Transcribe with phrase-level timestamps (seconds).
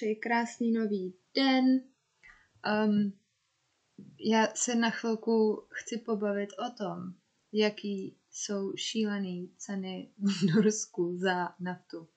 [0.00, 1.64] Přeji krásný nový den.
[2.86, 3.12] Um,
[4.20, 7.14] já se na chvilku chci pobavit o tom,
[7.52, 12.08] jaký jsou šílený ceny v Norsku za naftu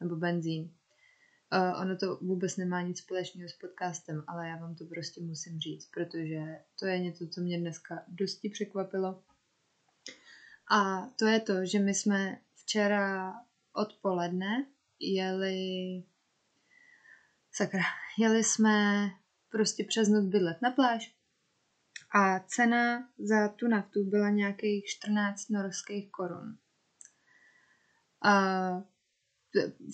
[0.00, 0.62] nebo benzín.
[0.62, 5.58] Uh, ono to vůbec nemá nic společného s podcastem, ale já vám to prostě musím
[5.58, 6.40] říct, protože
[6.78, 9.22] to je něco, co mě dneska dosti překvapilo.
[10.70, 13.34] A to je to, že my jsme včera
[13.72, 14.66] odpoledne
[15.00, 16.02] jeli
[17.52, 17.82] sakra,
[18.18, 19.08] jeli jsme
[19.50, 21.16] prostě přes noc bydlet na pláž
[22.14, 26.58] a cena za tu naftu byla nějakých 14 norských korun.
[28.24, 28.32] A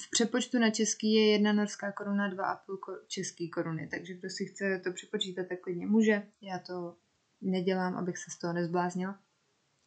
[0.00, 4.80] v přepočtu na český je jedna norská koruna 2,5 český koruny, takže kdo si chce
[4.84, 6.22] to přepočítat, tak klidně může.
[6.40, 6.96] Já to
[7.40, 9.20] nedělám, abych se z toho nezbláznila.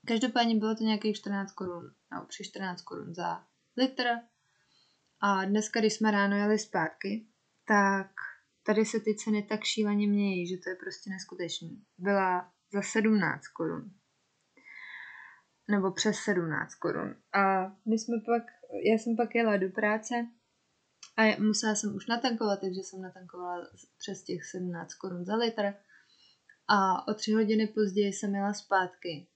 [0.08, 3.48] Každopádně bylo to nějakých 14 korun, no při 14 korun za
[3.78, 4.04] litr.
[5.20, 7.28] A dneska, když jsme ráno jeli zpátky,
[7.68, 8.12] tak
[8.64, 11.84] tady se ty ceny tak šíleně mění, že to je prostě neskutečný.
[11.98, 13.92] Byla za 17 korun.
[15.70, 17.16] Nebo přes 17 korun.
[17.34, 18.44] A my jsme pak,
[18.92, 20.16] já jsem pak jela do práce
[21.18, 25.74] a musela jsem už natankovat, takže jsem natankovala přes těch 17 korun za litr.
[26.68, 29.28] A o tři hodiny později jsem jela zpátky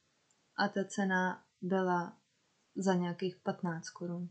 [0.57, 2.17] a ta cena byla
[2.75, 4.29] za nějakých 15 korun.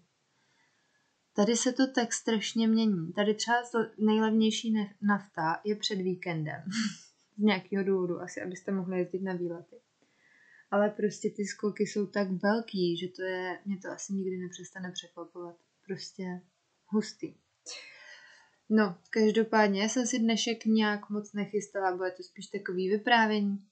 [1.37, 3.13] Tady se to tak strašně mění.
[3.13, 3.57] Tady třeba
[3.99, 6.63] nejlevnější nafta je před víkendem.
[7.39, 9.77] Z nějakého důvodu, asi abyste mohli jezdit na výlety.
[10.71, 14.93] Ale prostě ty skoky jsou tak velký, že to je, mě to asi nikdy nepřestane
[14.93, 15.57] překvapovat.
[15.87, 16.41] Prostě
[16.87, 17.35] hustý.
[18.69, 23.67] No, každopádně, já jsem si dnešek nějak moc nechystala, bude to spíš takový vyprávění.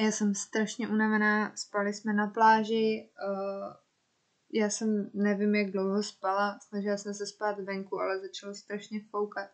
[0.00, 3.87] Já jsem strašně unavená, spali jsme na pláži, uh,
[4.52, 9.50] já jsem nevím, jak dlouho spala, snažila jsem se spát venku, ale začalo strašně foukat.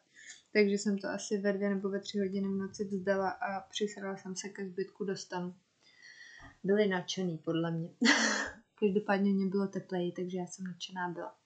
[0.53, 4.16] Takže jsem to asi ve dvě nebo ve tři hodiny v noci vzdala a přisrala
[4.16, 5.55] jsem se ke zbytku do stanu.
[6.65, 7.88] Byli nadšený, podle mě.
[8.81, 11.37] Každopádně mě bylo tepleji, takže já jsem nadšená byla.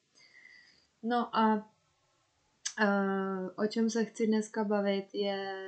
[1.03, 5.65] No a uh, o čem se chci dneska bavit je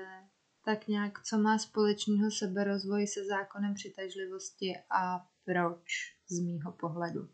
[0.64, 7.28] tak nějak, co má společného seberozvoj se zákonem přitažlivosti a proč z mýho pohledu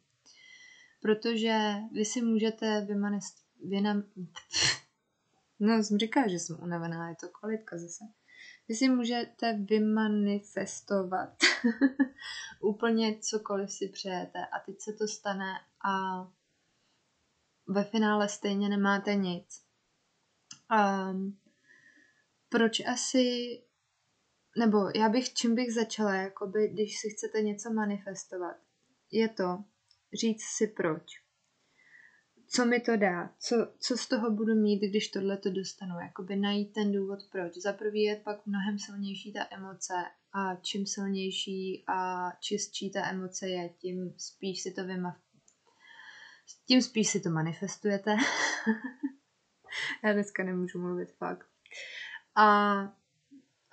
[1.01, 1.59] protože
[1.93, 3.39] vy si můžete vymanist...
[3.65, 4.03] Vynam...
[5.61, 8.05] No, jsem říkala, že jsem unavená, je to kvalitka zase.
[8.69, 11.37] Vy si můžete vymanifestovat
[12.61, 15.53] úplně cokoliv si přejete a teď se to stane
[15.89, 16.27] a
[17.67, 19.63] ve finále stejně nemáte nic.
[21.11, 21.39] Um,
[22.49, 23.25] proč asi,
[24.59, 28.57] nebo já bych, čím bych začala, jakoby, když si chcete něco manifestovat,
[29.11, 29.65] je to,
[30.15, 31.27] říct si proč.
[32.49, 33.35] Co mi to dá?
[33.39, 35.95] Co, co z toho budu mít, když tohle to dostanu?
[36.01, 37.57] Jakoby najít ten důvod proč.
[37.57, 39.95] Za prvý je pak mnohem silnější ta emoce
[40.33, 45.21] a čím silnější a čistší ta emoce je, tím spíš si to vyma...
[46.67, 48.17] tím spíš si to manifestujete.
[50.05, 51.49] Já dneska nemůžu mluvit fakt.
[52.35, 52.83] A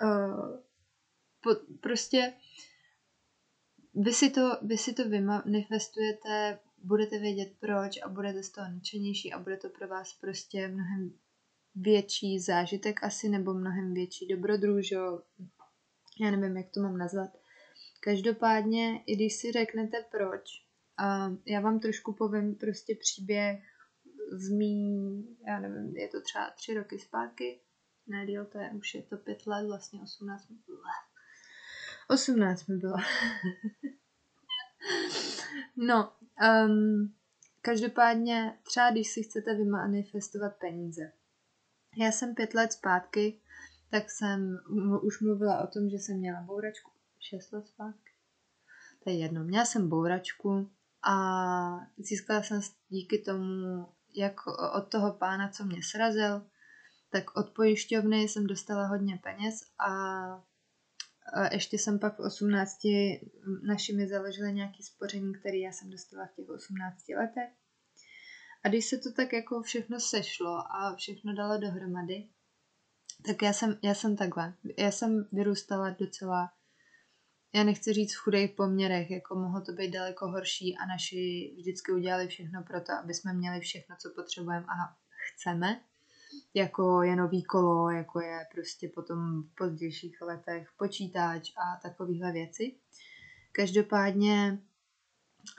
[0.03, 0.61] uh,
[1.41, 1.49] po,
[1.79, 2.33] prostě
[3.95, 9.33] vy si to, vy si to vymanifestujete, budete vědět proč a budete z toho nadšenější
[9.33, 11.13] a bude to pro vás prostě mnohem
[11.75, 15.21] větší zážitek asi, nebo mnohem větší dobrodružo,
[16.19, 17.29] já nevím, jak to mám nazvat.
[17.99, 20.43] Každopádně, i když si řeknete proč,
[20.97, 23.63] a já vám trošku povím prostě příběh
[24.31, 27.59] z mý, já nevím, je to třeba tři roky zpátky,
[28.07, 31.12] ne díl, to je, už je to pět let, vlastně 18 let
[32.07, 32.97] 18 mi bylo.
[35.77, 36.11] no,
[36.67, 37.13] um,
[37.61, 41.11] každopádně třeba když si chcete vymanifestovat peníze.
[41.97, 43.41] Já jsem pět let zpátky,
[43.89, 44.59] tak jsem
[45.01, 46.91] už mluvila o tom, že jsem měla bouračku.
[47.19, 48.11] Šest let zpátky.
[49.03, 49.43] To je jedno.
[49.43, 50.69] Měla jsem bouračku
[51.03, 56.45] a získala jsem díky tomu, jak od toho pána, co mě srazil,
[57.09, 59.89] tak od pojišťovny jsem dostala hodně peněz a
[61.33, 62.79] a ještě jsem pak v 18
[63.67, 67.49] našimi založili nějaký spoření, který já jsem dostala v těch 18 letech.
[68.63, 72.27] A když se to tak jako všechno sešlo a všechno dalo dohromady,
[73.25, 74.53] tak já jsem, já jsem takhle.
[74.77, 76.51] Já jsem vyrůstala docela,
[77.53, 81.91] já nechci říct v chudých poměrech, jako mohlo to být daleko horší a naši vždycky
[81.91, 84.97] udělali všechno pro to, aby jsme měli všechno, co potřebujeme a
[85.33, 85.81] chceme.
[86.53, 92.75] Jako je nový kolo, jako je prostě potom v pozdějších letech počítač a takovéhle věci.
[93.51, 94.59] Každopádně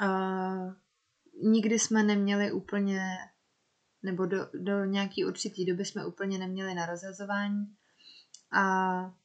[0.01, 0.73] uh,
[1.51, 3.19] nikdy jsme neměli úplně
[4.03, 7.77] nebo do, do nějaký určitý doby jsme úplně neměli na rozhazování
[8.53, 8.65] a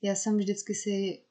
[0.01, 1.24] já jsem vždycky si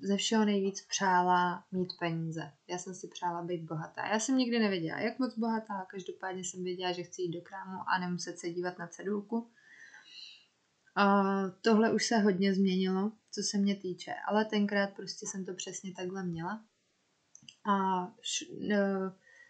[0.00, 2.52] ze všeho nejvíc přála mít peníze.
[2.68, 4.06] Já jsem si přála být bohatá.
[4.06, 7.78] Já jsem nikdy nevěděla, jak moc bohatá, každopádně jsem věděla, že chci jít do krámu
[7.86, 9.50] a nemuset se dívat na cedulku.
[10.96, 11.24] A
[11.60, 15.92] tohle už se hodně změnilo, co se mě týče, ale tenkrát prostě jsem to přesně
[15.96, 16.64] takhle měla.
[17.70, 18.06] A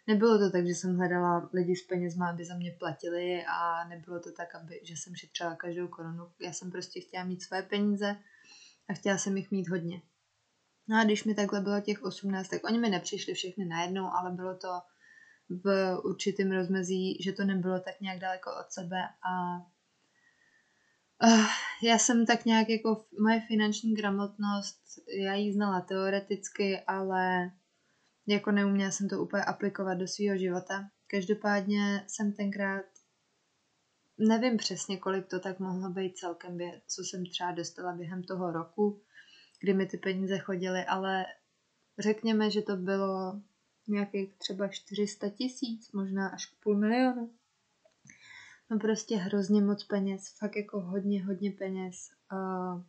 [0.07, 4.21] nebylo to tak, že jsem hledala lidi s penězma, aby za mě platili a nebylo
[4.21, 6.31] to tak, aby, že jsem šetřila každou korunu.
[6.41, 8.17] Já jsem prostě chtěla mít své peníze
[8.89, 10.03] a chtěla jsem jich mít hodně.
[10.89, 14.31] No a když mi takhle bylo těch 18, tak oni mi nepřišli všechny najednou, ale
[14.31, 14.69] bylo to
[15.49, 19.61] v určitém rozmezí, že to nebylo tak nějak daleko od sebe a
[21.25, 21.47] uh,
[21.83, 24.83] já jsem tak nějak jako moje finanční gramotnost,
[25.23, 27.53] já ji znala teoreticky, ale
[28.27, 30.91] jako neuměla jsem to úplně aplikovat do svého života.
[31.07, 32.85] Každopádně jsem tenkrát,
[34.19, 39.03] nevím přesně, kolik to tak mohlo být celkem, co jsem třeba dostala během toho roku,
[39.61, 41.25] kdy mi ty peníze chodily, ale
[41.99, 43.41] řekněme, že to bylo
[43.89, 47.31] nějakých třeba 400 tisíc, možná až půl milionu.
[48.71, 51.97] No prostě hrozně moc peněz, fakt jako hodně, hodně peněz,
[52.33, 52.83] uh,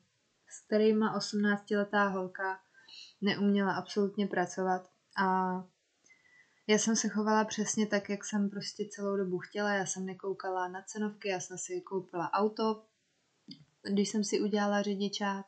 [0.49, 2.59] s kterýma 18-letá holka
[3.21, 4.89] neuměla absolutně pracovat.
[5.23, 5.55] A
[6.67, 9.73] já jsem se chovala přesně tak, jak jsem prostě celou dobu chtěla.
[9.73, 12.83] Já jsem nekoukala na cenovky, já jsem si koupila auto,
[13.81, 15.45] když jsem si udělala řidičák.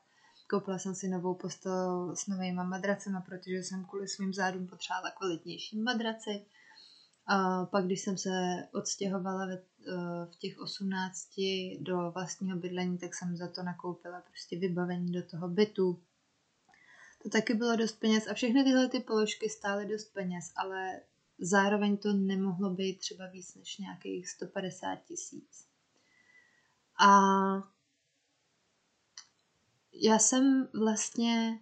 [0.49, 5.81] Koupila jsem si novou postel s novými madracemi, protože jsem kvůli svým zádům potřebovala kvalitnější
[5.81, 6.45] madraci.
[7.27, 8.29] A pak, když jsem se
[8.73, 9.63] odstěhovala ve,
[10.31, 11.29] v těch 18
[11.79, 16.03] do vlastního bydlení, tak jsem za to nakoupila prostě vybavení do toho bytu,
[17.23, 21.01] to taky bylo dost peněz a všechny tyhle ty položky stály dost peněz, ale
[21.39, 25.67] zároveň to nemohlo být třeba víc než nějakých 150 tisíc.
[26.99, 27.09] A
[29.93, 31.59] já jsem vlastně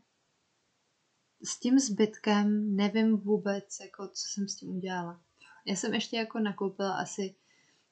[1.43, 5.21] s tím zbytkem nevím vůbec, jako, co jsem s tím udělala.
[5.65, 7.35] Já jsem ještě jako nakoupila asi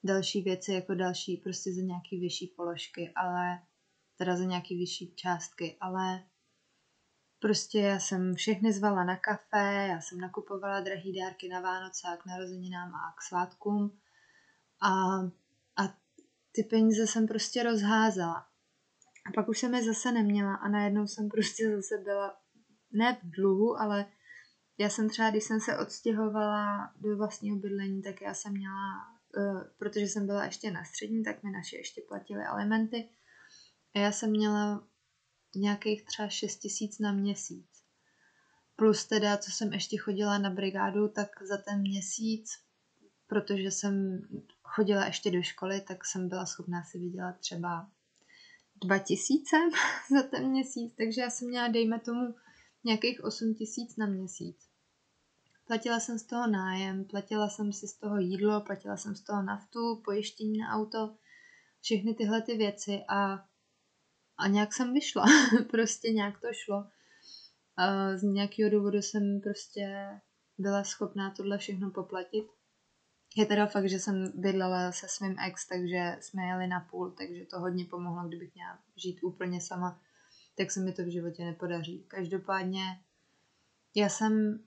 [0.06, 3.58] další věci, jako další prostě za nějaký vyšší položky, ale
[4.18, 6.22] teda za nějaký vyšší částky, ale
[7.38, 12.16] Prostě já jsem všechny zvala na kafe, já jsem nakupovala drahý dárky na Vánoce a
[12.16, 13.98] k narozeninám a k svátkům.
[14.82, 14.90] A,
[15.76, 15.94] a
[16.52, 18.46] ty peníze jsem prostě rozházela.
[19.26, 22.36] A pak už jsem je zase neměla a najednou jsem prostě zase byla
[22.92, 24.06] ne v dluhu, ale
[24.78, 29.15] já jsem třeba, když jsem se odstěhovala do vlastního bydlení, tak já jsem měla,
[29.78, 33.08] protože jsem byla ještě na střední, tak mi naši ještě platili alimenty.
[33.94, 34.88] A já jsem měla
[35.56, 37.66] nějakých třeba 6 tisíc na měsíc.
[38.76, 42.50] Plus teda, co jsem ještě chodila na brigádu, tak za ten měsíc,
[43.26, 44.22] protože jsem
[44.62, 47.90] chodila ještě do školy, tak jsem byla schopná si vydělat třeba
[48.84, 49.56] 2 tisíce
[50.10, 52.34] za ten měsíc, takže já jsem měla, dejme tomu,
[52.84, 54.75] nějakých 8 tisíc na měsíc.
[55.66, 59.42] Platila jsem z toho nájem, platila jsem si z toho jídlo, platila jsem z toho
[59.42, 61.16] naftu, pojištění na auto,
[61.80, 63.46] všechny tyhle ty věci a
[64.38, 65.24] a nějak jsem vyšla,
[65.70, 66.86] prostě nějak to šlo.
[68.14, 70.08] Z nějakého důvodu jsem prostě
[70.58, 72.46] byla schopná tohle všechno poplatit.
[73.36, 77.44] Je teda fakt, že jsem bydlela se svým ex, takže jsme jeli na půl, takže
[77.44, 80.00] to hodně pomohlo, kdybych měla žít úplně sama,
[80.54, 82.04] tak se mi to v životě nepodaří.
[82.08, 82.82] Každopádně
[83.94, 84.64] já jsem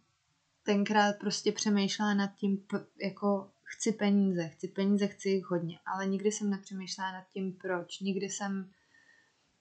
[0.70, 2.66] tenkrát prostě přemýšlela nad tím,
[3.02, 8.00] jako chci peníze, chci peníze, chci jich hodně, ale nikdy jsem nepřemýšlela nad tím, proč.
[8.00, 8.72] Nikdy jsem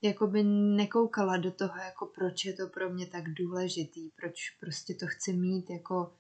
[0.02, 0.42] jakoby
[0.76, 5.32] nekoukala do toho, jako proč je to pro mě tak důležitý, proč prostě to chci
[5.32, 6.14] mít, jako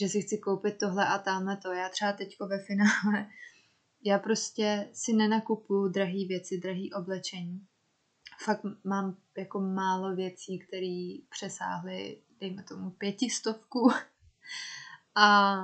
[0.00, 1.72] že si chci koupit tohle a tamhle to.
[1.72, 3.30] Já třeba teďko ve finále,
[4.04, 7.66] já prostě si nenakupuju drahé věci, drahé oblečení.
[8.44, 13.90] Fakt mám jako málo věcí, které přesáhly, dejme tomu, pětistovku.
[15.14, 15.56] A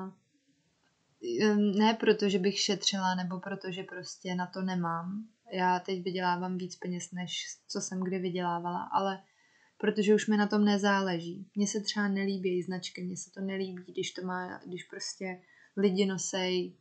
[1.56, 6.58] ne proto, že bych šetřila, nebo proto, že prostě na to nemám, já teď vydělávám
[6.58, 9.22] víc peněz, než co jsem kdy vydělávala, ale
[9.78, 11.50] protože už mi na tom nezáleží.
[11.54, 15.42] Mně se třeba nelíbí značky, mně se to nelíbí, když to má, když prostě
[15.76, 16.76] lidi nosej,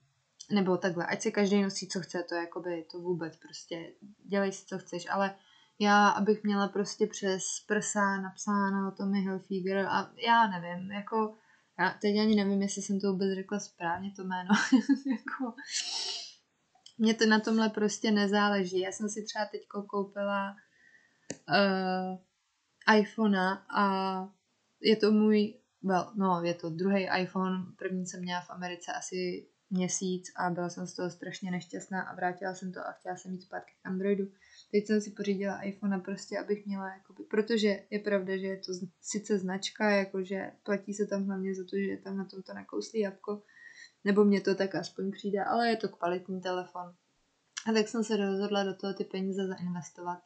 [0.51, 3.93] nebo takhle, ať se každý nosí, co chce, to jakoby to vůbec prostě,
[4.25, 5.35] dělej si, co chceš, ale
[5.79, 11.35] já, abych měla prostě přes prsa napsáno Tommy Hilfiger a já nevím, jako
[11.83, 14.49] já teď ani nevím, jestli jsem to vůbec řekla správně, to jméno.
[15.11, 15.53] jako,
[16.97, 18.79] mě to na tomhle prostě nezáleží.
[18.79, 20.55] Já jsem si třeba teď koupila
[21.49, 23.85] uh, iPhonea a
[24.81, 29.47] je to můj, well, no, je to druhý iPhone, první jsem měla v Americe asi
[29.73, 33.31] měsíc a byla jsem z toho strašně nešťastná a vrátila jsem to a chtěla jsem
[33.31, 34.25] jít zpátky k Androidu.
[34.71, 38.71] Teď jsem si pořídila iPhone prostě, abych měla, jakoby, protože je pravda, že je to
[39.01, 42.99] sice značka, jakože platí se tam hlavně za to, že je tam na tomto nakouslý
[42.99, 43.43] jabko,
[44.03, 46.95] nebo mě to tak aspoň přijde, ale je to kvalitní telefon.
[47.69, 50.19] A tak jsem se rozhodla do toho ty peníze zainvestovat.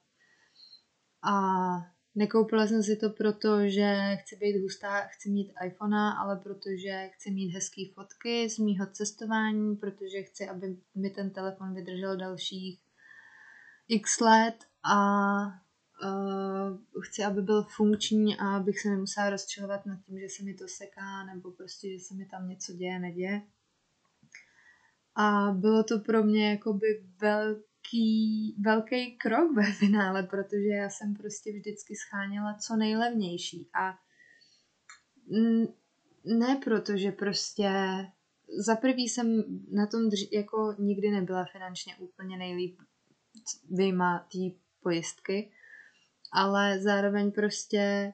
[1.23, 1.31] A
[2.17, 7.31] nekoupila jsem si to proto, že chci být hustá, chci mít iPhonea, ale protože chci
[7.31, 12.79] mít hezké fotky z mýho cestování, protože chci, aby mi ten telefon vydržel dalších
[13.87, 14.97] x let a
[16.03, 20.53] uh, chci, aby byl funkční a abych se nemusela rozčilovat nad tím, že se mi
[20.53, 23.41] to seká nebo prostě, že se mi tam něco děje, neděje.
[25.15, 27.67] A bylo to pro mě jakoby velký,
[28.59, 33.69] velký krok ve finále, protože já jsem prostě vždycky scháněla co nejlevnější.
[33.73, 33.99] A
[36.25, 37.71] ne proto, že prostě
[38.65, 42.79] za prvý jsem na tom drž- jako nikdy nebyla finančně úplně nejlíp
[43.69, 45.51] vyjma té pojistky,
[46.31, 48.13] ale zároveň prostě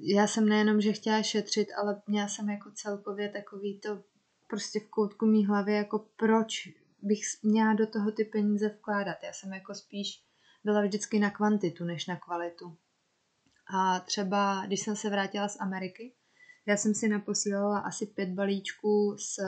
[0.00, 4.02] já jsem nejenom, že chtěla šetřit, ale měla jsem jako celkově takový to
[4.46, 6.68] prostě v koutku mý hlavy, jako proč
[7.02, 9.16] bych měla do toho ty peníze vkládat.
[9.22, 10.22] Já jsem jako spíš
[10.64, 12.76] byla vždycky na kvantitu, než na kvalitu.
[13.74, 16.14] A třeba, když jsem se vrátila z Ameriky,
[16.66, 19.38] já jsem si naposílala asi pět balíčků s,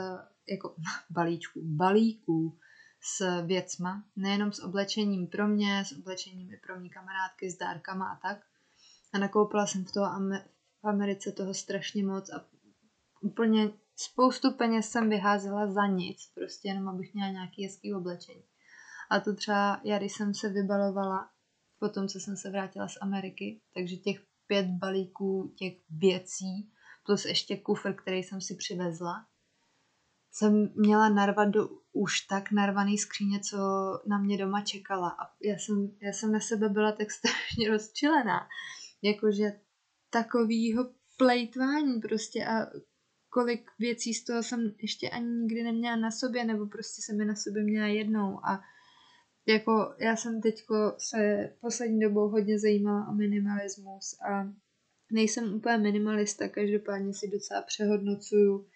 [0.49, 0.75] jako
[1.09, 2.59] balíčků, balíků
[3.01, 8.09] s věcma, nejenom s oblečením pro mě, s oblečením i pro mý kamarádky, s dárkama
[8.09, 8.45] a tak.
[9.13, 10.09] A nakoupila jsem v, toho
[10.83, 12.45] v Americe toho strašně moc a
[13.21, 18.43] úplně spoustu peněz jsem vyházela za nic, prostě jenom abych měla nějaký hezký oblečení.
[19.09, 21.29] A to třeba já, když jsem se vybalovala
[21.79, 26.71] po tom, co jsem se vrátila z Ameriky, takže těch pět balíků těch věcí,
[27.05, 29.25] plus ještě kufr, který jsem si přivezla,
[30.31, 33.57] jsem měla narvat do už tak narvaný skříně, co
[34.07, 35.09] na mě doma čekala.
[35.09, 38.47] A já jsem, já jsem na sebe byla tak strašně rozčilená.
[39.01, 39.51] Jakože
[40.09, 42.65] takovýho plejtvání prostě a
[43.35, 47.25] kolik věcí z toho jsem ještě ani nikdy neměla na sobě, nebo prostě jsem je
[47.25, 48.63] na sobě měla jednou a
[49.47, 54.53] jako já jsem teďko se poslední dobou hodně zajímala o minimalismus a
[55.11, 58.67] nejsem úplně minimalista, každopádně si docela přehodnocuju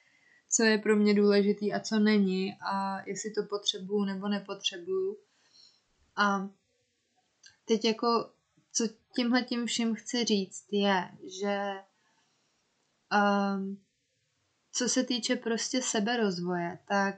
[0.52, 5.18] co je pro mě důležitý a co není a jestli to potřebuju nebo nepotřebuju.
[6.16, 6.50] A
[7.66, 8.32] teď jako,
[8.74, 8.84] co
[9.16, 11.10] tímhle tím vším chci říct, je,
[11.42, 11.72] že
[13.12, 13.82] um,
[14.72, 17.16] co se týče prostě seberozvoje, tak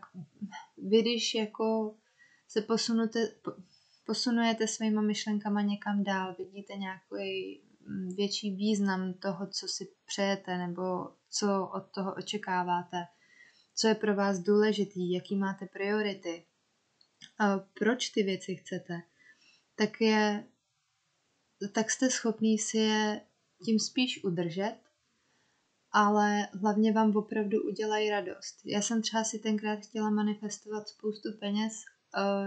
[0.78, 1.96] vy když jako
[2.48, 3.32] se posunete,
[4.06, 7.62] posunujete svýma myšlenkama někam dál, vidíte nějaký
[8.16, 12.98] větší význam toho, co si přejete nebo co od toho očekáváte,
[13.76, 16.46] co je pro vás důležitý, jaký máte priority,
[17.40, 19.02] a proč ty věci chcete,
[19.76, 20.48] tak je,
[21.72, 23.22] tak jste schopný si je
[23.66, 24.78] tím spíš udržet,
[25.92, 28.62] ale hlavně vám opravdu udělají radost.
[28.66, 31.74] Já jsem třeba si tenkrát chtěla manifestovat spoustu peněz,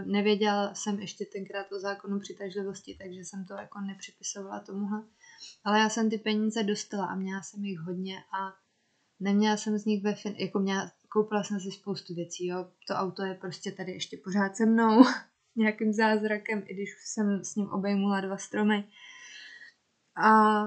[0.04, 5.02] nevěděla jsem ještě tenkrát o zákonu přitažlivosti, takže jsem to jako nepřipisovala tomuhle.
[5.64, 8.54] Ale já jsem ty peníze dostala a měla jsem jich hodně a
[9.20, 12.70] neměla jsem z nich ve fin- jako měla, koupila jsem si spoustu věcí, jo.
[12.88, 15.04] To auto je prostě tady ještě pořád se mnou,
[15.56, 18.88] nějakým zázrakem, i když jsem s ním obejmula dva stromy.
[20.16, 20.62] A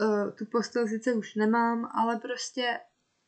[0.00, 2.78] uh, tu postel sice už nemám, ale prostě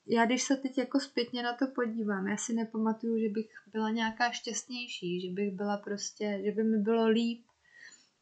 [0.06, 3.90] já když se teď jako zpětně na to podívám, já si nepamatuju, že bych byla
[3.90, 7.46] nějaká šťastnější, že bych byla prostě, že by mi bylo líp,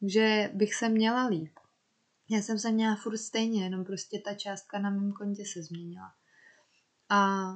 [0.02, 1.52] že bych se měla líp.
[2.31, 6.14] Já jsem se měla furt stejně, jenom prostě ta částka na mém kontě se změnila.
[7.09, 7.52] A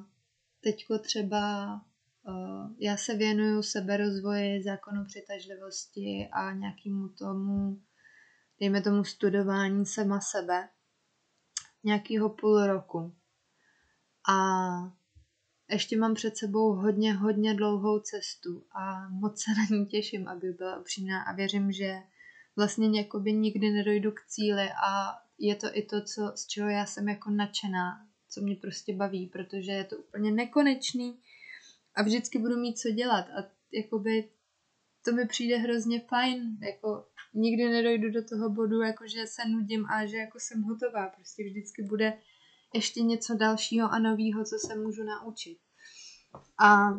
[0.60, 1.74] teďko třeba
[2.28, 7.82] uh, já se věnuju seberozvoji, zákonu přitažlivosti a nějakému tomu,
[8.60, 10.68] dejme tomu studování sama sebe,
[11.84, 13.14] nějakého půl roku.
[14.28, 14.36] A
[15.70, 20.52] ještě mám před sebou hodně, hodně dlouhou cestu a moc se na ní těším, aby
[20.52, 22.02] byla upřímná a věřím, že
[22.56, 26.86] vlastně jakoby nikdy nedojdu k cíli a je to i to, co, z čeho já
[26.86, 31.18] jsem jako nadšená, co mě prostě baví, protože je to úplně nekonečný
[31.94, 34.28] a vždycky budu mít co dělat a jakoby
[35.04, 39.86] to mi přijde hrozně fajn, jako nikdy nedojdu do toho bodu, jako že se nudím
[39.86, 41.08] a že jako jsem hotová.
[41.08, 42.18] Prostě vždycky bude
[42.74, 45.58] ještě něco dalšího a nového, co se můžu naučit.
[46.58, 46.90] A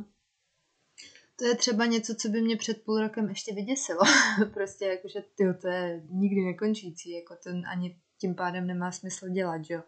[1.36, 4.02] to je třeba něco, co by mě před půl rokem ještě vyděsilo.
[4.54, 9.62] prostě jakože, tyjo, to je nikdy nekončící, jako to ani tím pádem nemá smysl dělat,
[9.70, 9.84] jo.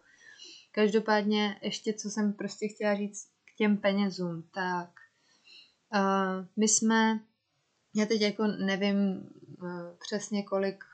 [0.72, 4.90] Každopádně ještě, co jsem prostě chtěla říct k těm penězům, tak
[5.94, 7.20] uh, my jsme,
[7.94, 9.28] já teď jako nevím
[9.98, 10.84] přesně, kolik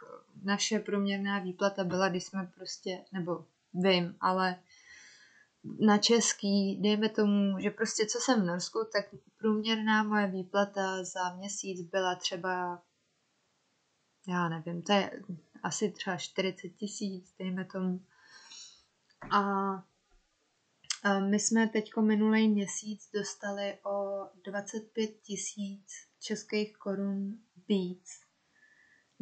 [0.43, 4.57] naše průměrná výplata byla, když jsme prostě, nebo vím, ale
[5.81, 9.05] na český, dejme tomu, že prostě co jsem v Norsku, tak
[9.39, 12.83] průměrná moje výplata za měsíc byla třeba,
[14.29, 15.23] já nevím, to je
[15.63, 18.01] asi třeba 40 tisíc, dejme tomu.
[19.31, 19.41] A,
[21.03, 25.87] a my jsme teď minulý měsíc dostali o 25 tisíc
[26.21, 27.39] českých korun
[27.69, 28.21] víc,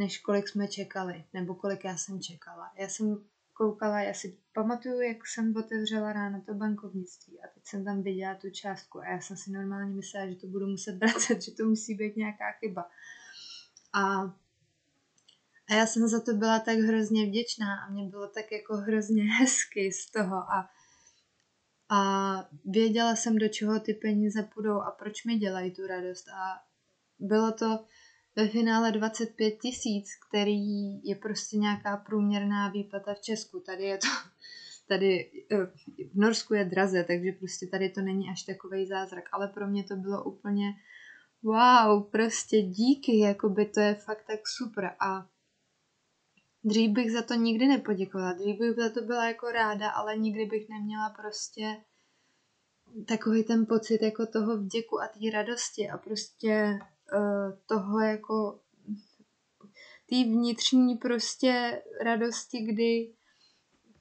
[0.01, 2.73] než kolik jsme čekali, nebo kolik já jsem čekala.
[2.77, 7.85] Já jsem koukala, já si pamatuju, jak jsem otevřela ráno to bankovnictví a teď jsem
[7.85, 11.43] tam viděla tu částku a já jsem si normálně myslela, že to budu muset vracet,
[11.43, 12.91] že to musí být nějaká chyba.
[13.93, 14.01] A,
[15.69, 19.23] a já jsem za to byla tak hrozně vděčná a mě bylo tak jako hrozně
[19.23, 20.71] hezky z toho a,
[21.89, 22.01] a
[22.65, 26.63] věděla jsem, do čeho ty peníze půjdou a proč mi dělají tu radost a
[27.19, 27.85] bylo to,
[28.37, 33.61] ve finále 25 tisíc, který je prostě nějaká průměrná výplata v Česku.
[33.61, 34.07] Tady je to,
[34.89, 35.67] tady eh,
[36.13, 39.85] v Norsku je draze, takže prostě tady to není až takový zázrak, ale pro mě
[39.85, 40.73] to bylo úplně
[41.43, 44.97] wow, prostě díky, jakoby to je fakt tak super.
[45.01, 45.27] A
[46.65, 50.45] dřív bych za to nikdy nepoděkovala, dřív bych za to byla jako ráda, ale nikdy
[50.47, 51.77] bych neměla prostě
[53.09, 55.91] takový ten pocit jako toho vděku a té radosti.
[55.91, 56.79] A prostě
[57.67, 58.61] toho jako
[60.09, 63.13] té vnitřní prostě radosti, kdy,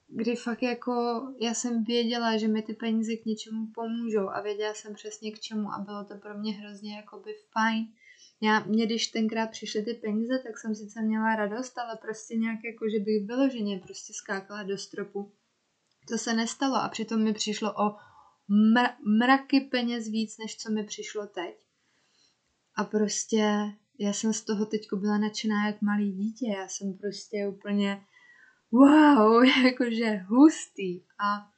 [0.07, 4.73] kdy fakt jako já jsem věděla, že mi ty peníze k něčemu pomůžou a věděla
[4.73, 7.87] jsem přesně k čemu a bylo to pro mě hrozně jakoby fajn.
[8.41, 12.59] Já, mě když tenkrát přišly ty peníze, tak jsem sice měla radost, ale prostě nějak
[12.63, 15.33] jako, že bych vyloženě prostě skákala do stropu.
[16.07, 17.95] To se nestalo a přitom mi přišlo o
[19.19, 21.68] mraky peněz víc, než co mi přišlo teď.
[22.79, 26.45] A prostě já jsem z toho teď byla nadšená jak malý dítě.
[26.57, 28.05] Já jsem prostě úplně
[28.71, 31.01] wow, jakože hustý.
[31.19, 31.51] A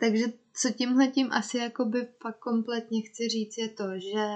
[0.00, 4.26] takže co tímhle tím asi jakoby fakt kompletně chci říct je to, že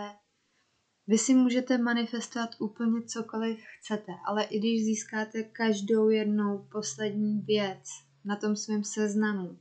[1.07, 7.85] vy si můžete manifestovat úplně cokoliv chcete, ale i když získáte každou jednou poslední věc
[8.25, 9.59] na tom svém seznamu,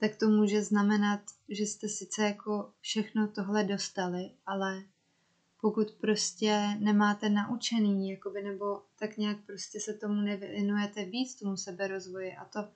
[0.00, 4.82] tak to může znamenat, že jste sice jako všechno tohle dostali, ale
[5.60, 12.32] pokud prostě nemáte naučený, jakoby, nebo tak nějak prostě se tomu nevěnujete víc, tomu seberozvoji
[12.36, 12.68] a to,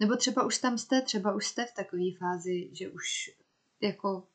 [0.00, 3.30] nebo třeba už tam jste, třeba už jste v takové fázi, že už
[3.80, 4.26] jako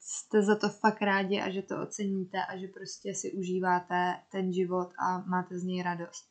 [0.00, 4.52] jste za to fakt rádi a že to oceníte a že prostě si užíváte ten
[4.52, 6.28] život a máte z něj radost.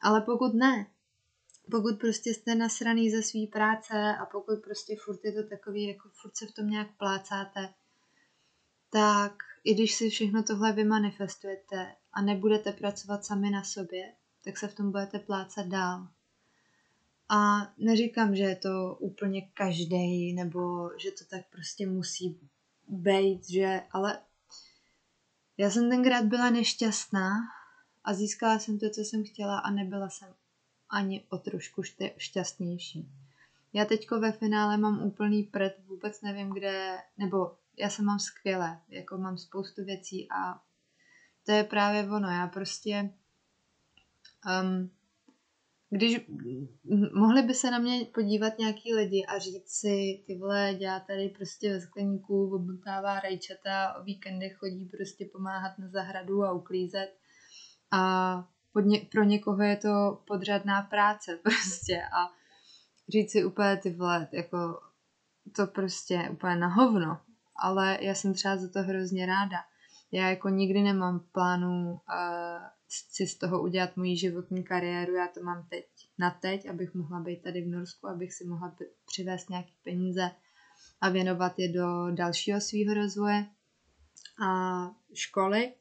[0.00, 0.86] Ale pokud ne,
[1.70, 6.08] pokud prostě jste nasraný ze své práce a pokud prostě furt je to takový, jako
[6.22, 7.74] furt se v tom nějak plácáte,
[8.90, 9.32] tak
[9.64, 14.12] i když si všechno tohle vymanifestujete a nebudete pracovat sami na sobě,
[14.44, 16.08] tak se v tom budete plácat dál.
[17.28, 22.40] A neříkám, že je to úplně každý, nebo že to tak prostě musí
[22.88, 24.18] být, že, ale
[25.56, 27.30] já jsem tenkrát byla nešťastná
[28.04, 30.34] a získala jsem to, co jsem chtěla a nebyla jsem
[30.90, 31.82] ani o trošku
[32.16, 33.08] šťastnější.
[33.72, 38.80] Já teďko ve finále mám úplný prd, vůbec nevím kde, nebo já se mám skvěle,
[38.88, 40.60] jako mám spoustu věcí a
[41.46, 43.10] to je právě ono, já prostě
[44.62, 44.90] um,
[45.90, 46.20] když
[47.14, 51.28] mohli by se na mě podívat nějaký lidi a říct si, ty vole, dělá tady
[51.28, 57.16] prostě ve skleníku, obutává rajčata, o víkendech chodí prostě pomáhat na zahradu a uklízet
[57.90, 62.32] a ně, pro někoho je to podřadná práce prostě a
[63.08, 64.80] říct si úplně ty vole, jako
[65.56, 67.20] to prostě úplně na hovno,
[67.56, 69.58] ale já jsem třeba za to hrozně ráda.
[70.12, 71.98] Já jako nikdy nemám plánu uh,
[72.88, 75.86] si z toho udělat moji životní kariéru, já to mám teď
[76.18, 80.30] na teď, abych mohla být tady v Norsku, abych si mohla přivést nějaké peníze
[81.00, 83.46] a věnovat je do dalšího svého rozvoje
[84.46, 85.72] a školy.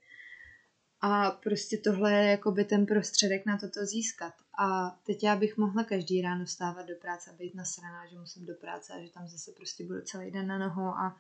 [1.06, 4.34] A prostě tohle je jakoby ten prostředek na toto získat.
[4.60, 8.46] A teď já bych mohla každý ráno vstávat do práce a být nasraná, že musím
[8.46, 11.16] do práce a že tam zase prostě budu celý den na nohou a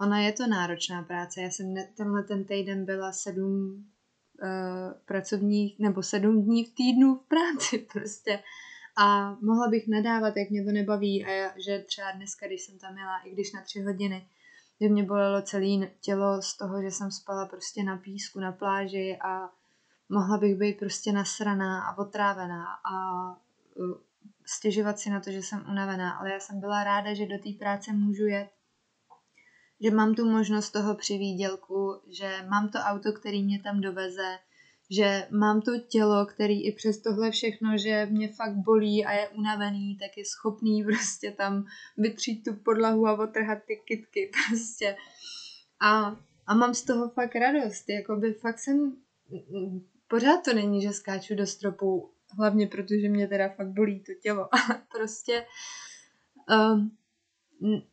[0.00, 1.42] ona je to náročná práce.
[1.42, 3.84] Já jsem tenhle ten týden byla sedm
[5.04, 8.42] pracovních nebo sedm dní v týdnu v práci prostě.
[8.96, 12.78] A mohla bych nadávat, jak mě to nebaví a já, že třeba dneska, když jsem
[12.78, 14.26] tam měla, i když na tři hodiny,
[14.80, 19.18] že mě bolelo celé tělo z toho, že jsem spala prostě na písku, na pláži
[19.24, 19.50] a
[20.08, 23.94] mohla bych být prostě nasraná a otrávená a uh,
[24.44, 27.50] stěžovat si na to, že jsem unavená, ale já jsem byla ráda, že do té
[27.58, 28.50] práce můžu jet,
[29.80, 34.38] že mám tu možnost toho přivídělku, že mám to auto, který mě tam doveze,
[34.90, 39.28] že mám to tělo, který i přes tohle všechno, že mě fakt bolí a je
[39.28, 41.64] unavený, tak je schopný prostě tam
[41.96, 44.96] vytřít tu podlahu a otrhat ty kitky prostě.
[45.80, 48.96] A, a mám z toho fakt radost, jakoby fakt jsem,
[50.08, 54.48] pořád to není, že skáču do stropu, hlavně protože mě teda fakt bolí to tělo,
[54.54, 55.46] ale prostě
[56.50, 56.96] um,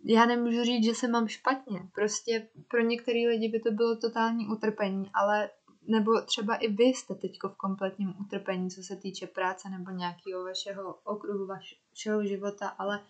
[0.03, 1.79] já nemůžu říct, že se mám špatně.
[1.95, 5.49] Prostě pro některé lidi by to bylo totální utrpení, ale
[5.87, 10.43] nebo třeba i vy jste teď v kompletním utrpení, co se týče práce nebo nějakého
[10.43, 13.05] vašeho okruhu, vašeho života, ale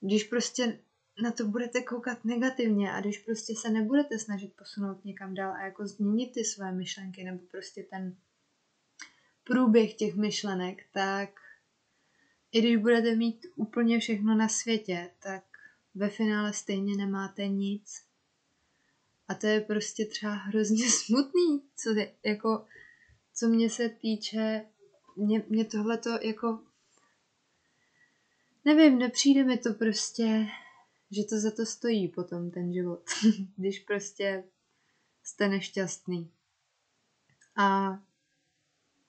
[0.00, 0.78] když prostě
[1.22, 5.64] na to budete koukat negativně a když prostě se nebudete snažit posunout někam dál a
[5.64, 8.16] jako změnit ty své myšlenky nebo prostě ten
[9.44, 11.30] průběh těch myšlenek, tak
[12.52, 15.44] i když budete mít úplně všechno na světě, tak
[15.94, 18.11] ve finále stejně nemáte nic.
[19.32, 22.66] A to je prostě třeba hrozně smutný, co je, jako,
[23.34, 24.66] co mě se týče,
[25.16, 26.60] mě, mě tohle to jako,
[28.64, 30.46] nevím, nepřijde mi to prostě,
[31.10, 33.02] že to za to stojí potom ten život,
[33.56, 34.44] když prostě
[35.22, 36.30] jste nešťastný.
[37.56, 37.98] A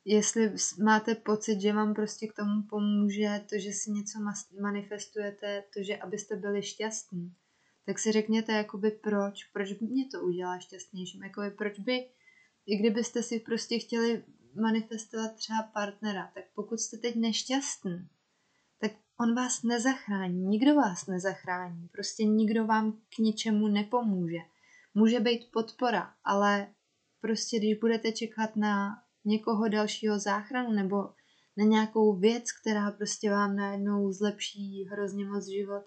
[0.06, 4.20] jestli máte pocit, že vám prostě k tomu pomůže to, že si něco
[4.62, 7.36] manifestujete, to, že abyste byli šťastní,
[7.86, 12.10] tak si řekněte jakoby proč, proč by mě to udělá šťastnějším, jakoby proč by,
[12.66, 14.24] i kdybyste si prostě chtěli
[14.62, 18.08] manifestovat třeba partnera, tak pokud jste teď nešťastný,
[18.80, 24.40] tak on vás nezachrání, nikdo vás nezachrání, prostě nikdo vám k ničemu nepomůže.
[24.94, 26.68] Může být podpora, ale
[27.22, 30.98] prostě když budete čekat na někoho dalšího záchranu nebo
[31.58, 35.84] na nějakou věc, která prostě vám najednou zlepší hrozně moc život,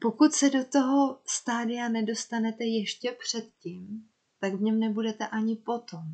[0.00, 4.08] pokud se do toho stádia nedostanete ještě předtím,
[4.40, 6.04] tak v něm nebudete ani potom.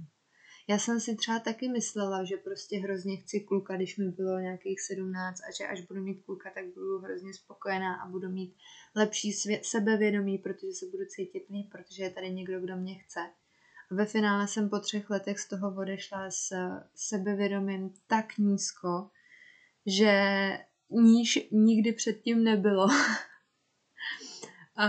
[0.69, 4.81] Já jsem si třeba taky myslela, že prostě hrozně chci kluka, když mi bylo nějakých
[4.81, 8.55] 17 a že až budu mít kluka, tak budu hrozně spokojená a budu mít
[8.97, 13.21] lepší svět, sebevědomí, protože se budu cítit líp, protože je tady někdo, kdo mě chce.
[13.91, 16.53] A ve finále jsem po třech letech z toho odešla s
[16.95, 19.11] sebevědomím tak nízko,
[19.87, 20.13] že
[20.91, 22.89] níž nikdy předtím nebylo.
[24.77, 24.87] A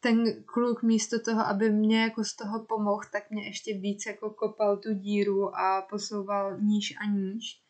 [0.00, 4.30] ten kluk místo toho, aby mě jako z toho pomohl, tak mě ještě víc jako
[4.30, 7.62] kopal tu díru a posouval níž a níž.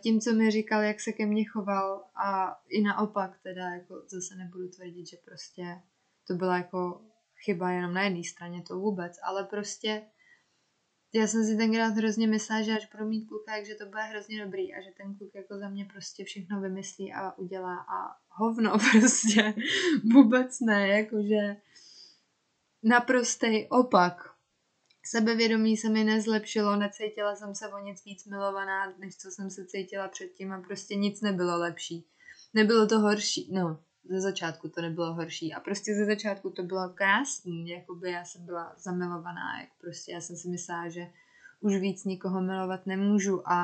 [0.00, 4.34] Tím, co mi říkal, jak se ke mně choval a i naopak teda, jako zase
[4.34, 5.80] nebudu tvrdit, že prostě
[6.26, 7.02] to byla jako
[7.44, 10.02] chyba jenom na jedné straně, to vůbec, ale prostě
[11.14, 14.44] já jsem si tenkrát hrozně myslela, že až budu mít kluka, takže to bude hrozně
[14.44, 18.78] dobrý a že ten kluk jako za mě prostě všechno vymyslí a udělá a hovno
[18.92, 19.54] prostě
[20.12, 21.56] vůbec ne, jakože
[22.82, 24.32] naprostej opak.
[25.04, 29.66] Sebevědomí se mi nezlepšilo, necítila jsem se o nic víc milovaná, než co jsem se
[29.66, 32.06] cítila předtím a prostě nic nebylo lepší.
[32.54, 35.54] Nebylo to horší, no, ze začátku to nebylo horší.
[35.54, 40.20] A prostě ze začátku to bylo krásný, jakoby já jsem byla zamilovaná, jak prostě já
[40.20, 41.06] jsem si myslela, že
[41.60, 43.48] už víc nikoho milovat nemůžu.
[43.48, 43.62] A,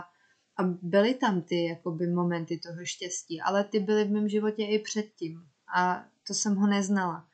[0.56, 4.78] a byly tam ty jakoby momenty toho štěstí, ale ty byly v mém životě i
[4.78, 5.46] předtím.
[5.76, 7.24] A to jsem ho neznala.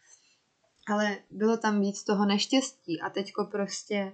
[0.89, 3.01] Ale bylo tam víc toho neštěstí.
[3.01, 4.13] A teďko prostě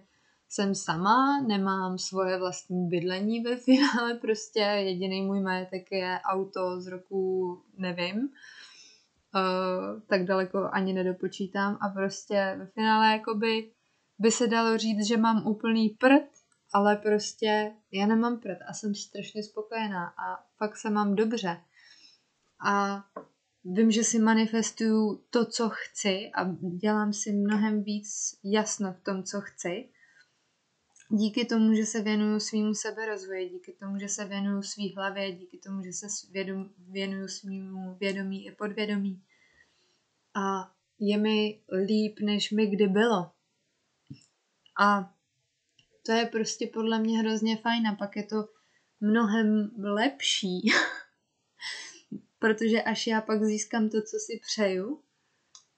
[0.49, 6.87] jsem sama, nemám svoje vlastní bydlení ve finále, prostě jediný můj majetek je auto z
[6.87, 8.29] roku, nevím,
[9.35, 13.73] uh, tak daleko ani nedopočítám a prostě ve finále jakoby
[14.19, 16.29] by se dalo říct, že mám úplný prd,
[16.73, 21.61] ale prostě já nemám prd a jsem strašně spokojená a fakt se mám dobře.
[22.67, 23.05] A
[23.65, 26.45] vím, že si manifestuju to, co chci a
[26.83, 28.09] dělám si mnohem víc
[28.45, 29.89] jasno v tom, co chci.
[31.13, 35.59] Díky tomu, že se věnuju svýmu seberozvoji, díky tomu, že se věnuju svý hlavě, díky
[35.59, 39.23] tomu, že se vědom, věnuju svýmu vědomí i podvědomí.
[40.35, 43.31] A je mi líp, než mi kdy bylo.
[44.81, 45.15] A
[46.07, 48.49] to je prostě podle mě hrozně fajn a pak je to
[49.01, 50.61] mnohem lepší,
[52.39, 55.03] protože až já pak získám to, co si přeju,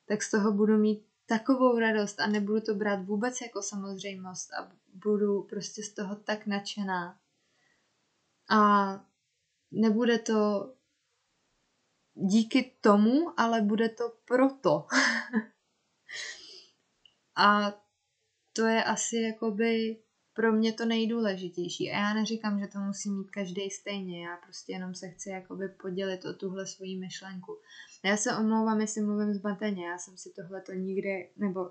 [0.09, 4.73] tak z toho budu mít takovou radost a nebudu to brát vůbec jako samozřejmost a
[4.95, 7.19] budu prostě z toho tak nadšená.
[8.51, 9.05] A
[9.71, 10.73] nebude to
[12.15, 14.87] díky tomu, ale bude to proto.
[17.37, 17.73] a
[18.53, 20.03] to je asi jakoby
[20.35, 21.90] pro mě to nejdůležitější.
[21.90, 25.68] A já neříkám, že to musí mít každý stejně, já prostě jenom se chci jakoby
[25.68, 27.59] podělit o tuhle svoji myšlenku.
[28.05, 31.71] Já se omlouvám, jestli mluvím zmateně, já jsem si tohle to nikdy, nebo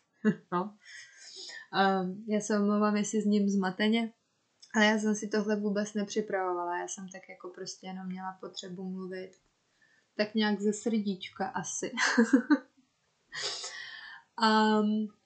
[0.52, 0.76] no,
[2.02, 4.12] um, já se omlouvám, jestli s ním zmateně,
[4.74, 8.90] ale já jsem si tohle vůbec nepřipravovala, já jsem tak jako prostě jenom měla potřebu
[8.90, 9.30] mluvit
[10.16, 11.92] tak nějak ze srdíčka asi.
[14.42, 15.08] um,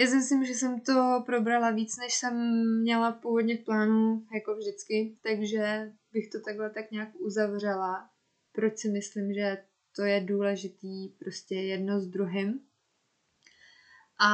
[0.00, 2.34] já si myslím, že jsem to probrala víc, než jsem
[2.80, 8.10] měla původně v plánu, jako vždycky, takže bych to takhle tak nějak uzavřela.
[8.52, 9.64] Proč si myslím, že
[9.96, 12.60] to je důležitý prostě jedno s druhým.
[14.20, 14.30] A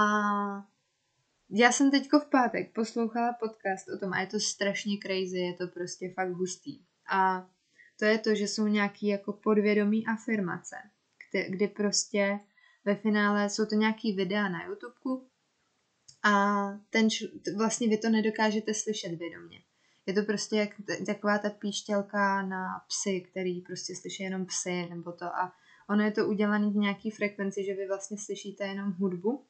[1.51, 5.55] já jsem teďko v pátek poslouchala podcast o tom a je to strašně crazy, je
[5.55, 6.85] to prostě fakt hustý.
[7.11, 7.51] A
[7.99, 10.77] to je to, že jsou nějaký jako podvědomí afirmace,
[11.31, 12.41] kdy, kdy prostě
[12.85, 14.95] ve finále jsou to nějaký videa na YouTube
[16.27, 17.09] a ten,
[17.57, 19.63] vlastně vy to nedokážete slyšet vědomě.
[20.07, 20.71] Je to prostě jak
[21.07, 25.53] taková ta píšťalka na psy, který prostě slyší jenom psy nebo to a
[25.89, 29.45] ono je to udělané v nějaký frekvenci, že vy vlastně slyšíte jenom hudbu,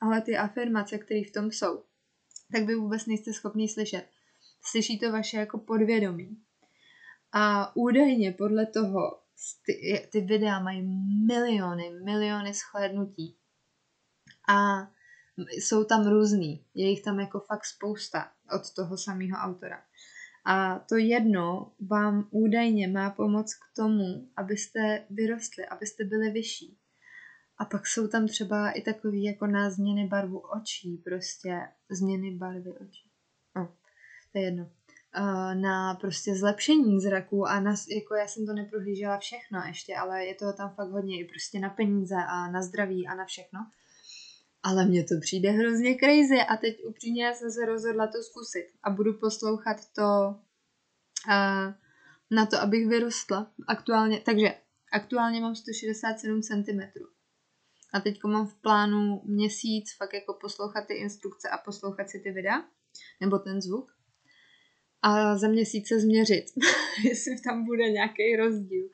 [0.00, 1.82] ale ty afirmace, které v tom jsou,
[2.52, 4.08] tak vy vůbec nejste schopni slyšet.
[4.62, 6.42] Slyší to vaše jako podvědomí.
[7.32, 9.20] A údajně podle toho
[9.66, 10.82] ty, ty videa mají
[11.26, 13.36] miliony, miliony shlédnutí.
[14.48, 14.88] A
[15.50, 16.64] jsou tam různý.
[16.74, 19.82] Je jich tam jako fakt spousta od toho samého autora.
[20.44, 26.78] A to jedno vám údajně má pomoct k tomu, abyste vyrostli, abyste byli vyšší.
[27.58, 32.72] A pak jsou tam třeba i takový jako na změny barvu očí, prostě změny barvy
[32.72, 33.10] očí.
[33.56, 33.68] No,
[34.32, 34.70] to je jedno.
[35.54, 40.34] Na prostě zlepšení zraku a na, jako já jsem to neprohlížela všechno ještě, ale je
[40.34, 43.60] toho tam fakt hodně i prostě na peníze a na zdraví a na všechno.
[44.66, 48.90] Ale mně to přijde hrozně crazy a teď upřímně jsem se rozhodla to zkusit a
[48.90, 50.34] budu poslouchat to
[51.28, 51.74] uh,
[52.30, 54.20] na to, abych vyrostla aktuálně.
[54.20, 54.54] Takže
[54.92, 56.80] aktuálně mám 167 cm.
[57.92, 62.32] A teď mám v plánu měsíc fakt jako poslouchat ty instrukce a poslouchat si ty
[62.32, 62.64] videa,
[63.20, 63.95] nebo ten zvuk.
[65.06, 66.44] A za měsíc se změřit,
[67.04, 68.88] jestli tam bude nějaký rozdíl.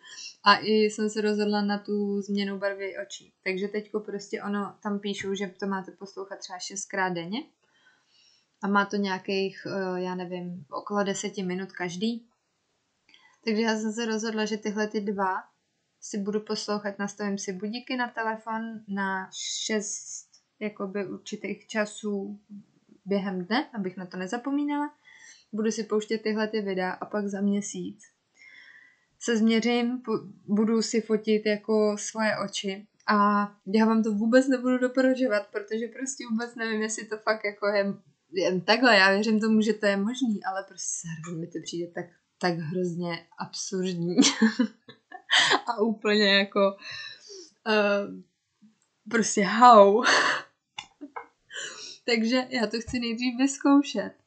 [0.44, 3.32] A i jsem se rozhodla na tu změnu barvy očí.
[3.44, 7.42] Takže teďko prostě ono, tam píšou, že to máte poslouchat třeba šestkrát denně.
[8.62, 12.26] A má to nějakých, eh, já nevím, okolo deseti minut každý.
[13.44, 15.34] Takže já jsem se rozhodla, že tyhle ty dva
[16.00, 19.30] si budu poslouchat, nastavím si budíky na telefon na
[19.64, 20.28] šest
[20.60, 22.40] jakoby určitých časů
[23.04, 24.94] během dne, abych na to nezapomínala.
[25.52, 28.12] Budu si pouštět tyhle ty videa a pak za měsíc
[29.22, 30.02] se změřím,
[30.46, 36.24] budu si fotit jako svoje oči a já vám to vůbec nebudu doporučovat, protože prostě
[36.30, 37.94] vůbec nevím, jestli to fakt jako je
[38.32, 41.92] jen takhle, já věřím tomu, že to je možný, ale prostě zároveň mi to přijde
[41.92, 42.04] tak,
[42.38, 44.16] tak hrozně absurdní
[45.66, 46.76] a úplně jako
[47.66, 48.22] uh,
[49.10, 50.04] prostě how.
[52.06, 54.21] Takže já to chci nejdřív vyzkoušet.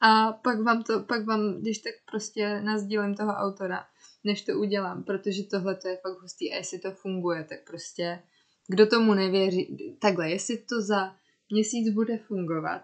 [0.00, 3.86] A pak vám to, pak vám, když tak prostě nazdílím toho autora,
[4.24, 8.22] než to udělám, protože tohle to je fakt hustý a jestli to funguje, tak prostě
[8.68, 11.16] kdo tomu nevěří, takhle, jestli to za
[11.50, 12.82] měsíc bude fungovat,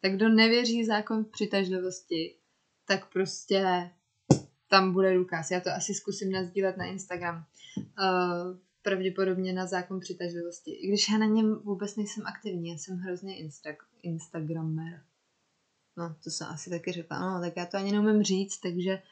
[0.00, 2.36] tak kdo nevěří zákon přitažlivosti,
[2.86, 3.90] tak prostě
[4.68, 5.50] tam bude důkaz.
[5.50, 7.44] Já to asi zkusím nazdílet na Instagram.
[7.76, 10.70] Uh, pravděpodobně na zákon přitažlivosti.
[10.70, 15.02] I když já na něm vůbec nejsem aktivní, já jsem hrozně insta- Instagramer.
[15.96, 17.18] No, to jsem asi taky řekla.
[17.18, 19.02] No, tak já to ani neumím říct, takže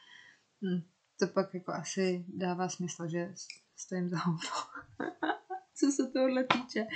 [0.61, 0.81] hm,
[1.19, 3.33] to pak jako asi dává smysl, že
[3.75, 4.49] stojím za hovno.
[5.75, 6.87] Co se tohle týče.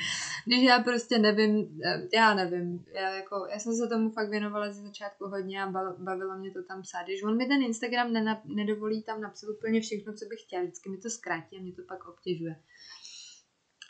[0.46, 4.72] Když já prostě nevím, eh, já nevím, já, jako, já jsem se tomu fakt věnovala
[4.72, 7.04] ze začátku hodně a bavilo mě to tam psát.
[7.04, 10.90] Když on mi ten Instagram nenap, nedovolí tam napsat úplně všechno, co bych chtěla, vždycky
[10.90, 12.56] mi to zkrátí a mě to pak obtěžuje.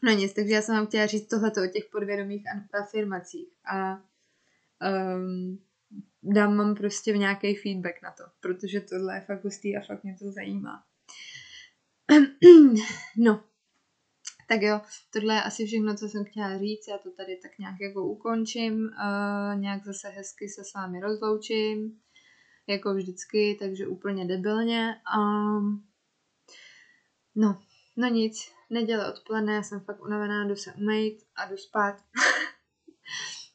[0.04, 2.44] No nic, takže já jsem vám chtěla říct tohleto o těch podvědomých
[2.84, 3.48] afirmacích.
[3.74, 4.04] A
[5.16, 5.60] um,
[6.34, 10.04] dám vám prostě v nějaký feedback na to, protože tohle je fakt hustý a fakt
[10.04, 10.84] mě to zajímá.
[13.18, 13.44] no,
[14.48, 14.82] tak jo,
[15.14, 16.88] tohle je asi všechno, co jsem chtěla říct.
[16.88, 22.00] Já to tady tak nějak jako ukončím, uh, nějak zase hezky se s vámi rozloučím,
[22.68, 24.96] jako vždycky, takže úplně debilně.
[25.18, 25.86] Um,
[27.36, 27.62] no,
[27.98, 31.96] no nic, neděle odpoledne, já jsem fakt unavená, jdu se umýt a jdu spát.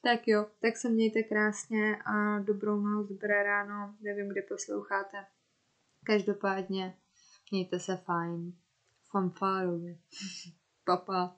[0.02, 5.26] tak jo, tak se mějte krásně a dobrou noc, dobré ráno, nevím, kde posloucháte.
[6.04, 6.96] Každopádně
[7.52, 8.52] mějte se fajn.
[9.10, 9.98] Fanfárově.
[10.84, 11.36] Papa.